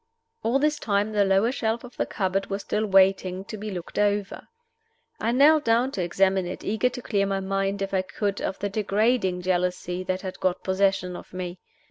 [0.41, 3.99] All this time the lower shelf of the cupboard was still waiting to be looked
[3.99, 4.47] over.
[5.19, 8.57] I knelt down to examine it, eager to clear my mind, if I could, of
[8.57, 11.59] the degrading jealousy that had got possession of me.